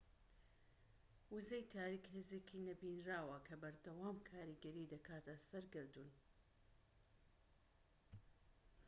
وزەی 1.33 1.69
تاریك 1.73 2.05
هێزێکی 2.15 2.65
نەبینراوە 2.67 3.37
کە 3.47 3.55
بەردەوام 3.61 4.17
کاریگەری 4.29 4.89
دەکاتە 4.93 5.35
سەر 5.47 5.65
گەردوون 5.73 6.11